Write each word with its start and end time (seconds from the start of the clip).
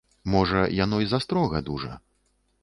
Можа, 0.35 0.61
яно 0.77 0.97
і 1.03 1.09
застрога 1.11 1.63
дужа. 1.69 1.93